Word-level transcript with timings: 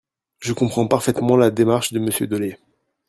Je 0.39 0.53
comprends 0.53 0.87
parfaitement 0.87 1.37
la 1.37 1.51
démarche 1.51 1.93
de 1.93 1.99
Monsieur 1.99 2.25
Dolez. 2.25 2.57